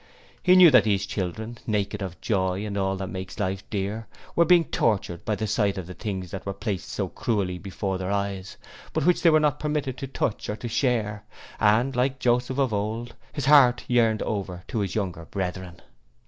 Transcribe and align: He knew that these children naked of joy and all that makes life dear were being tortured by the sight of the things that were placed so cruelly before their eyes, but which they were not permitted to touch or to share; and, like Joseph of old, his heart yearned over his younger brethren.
He 0.41 0.55
knew 0.55 0.71
that 0.71 0.85
these 0.85 1.05
children 1.05 1.59
naked 1.67 2.01
of 2.01 2.19
joy 2.21 2.65
and 2.65 2.75
all 2.75 2.95
that 2.97 3.05
makes 3.11 3.39
life 3.39 3.61
dear 3.69 4.07
were 4.35 4.45
being 4.45 4.65
tortured 4.65 5.23
by 5.25 5.35
the 5.35 5.45
sight 5.45 5.77
of 5.77 5.85
the 5.85 5.93
things 5.93 6.31
that 6.31 6.43
were 6.43 6.55
placed 6.55 6.89
so 6.89 7.07
cruelly 7.07 7.59
before 7.59 7.99
their 7.99 8.09
eyes, 8.09 8.57
but 8.93 9.05
which 9.05 9.21
they 9.21 9.29
were 9.29 9.39
not 9.39 9.59
permitted 9.59 9.99
to 9.99 10.07
touch 10.07 10.49
or 10.49 10.55
to 10.55 10.67
share; 10.67 11.23
and, 11.59 11.95
like 11.95 12.17
Joseph 12.17 12.57
of 12.57 12.73
old, 12.73 13.13
his 13.31 13.45
heart 13.45 13.83
yearned 13.87 14.23
over 14.23 14.63
his 14.73 14.95
younger 14.95 15.25
brethren. 15.25 15.79